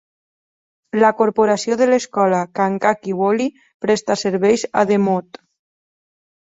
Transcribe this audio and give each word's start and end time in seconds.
La 1.03 1.11
corporació 1.19 1.77
de 1.81 1.87
l'escola 1.91 2.41
Kankakee 2.61 3.19
Valley 3.21 3.53
presta 3.87 4.19
serveis 4.25 4.67
a 4.85 4.89
DeMotte. 4.97 5.47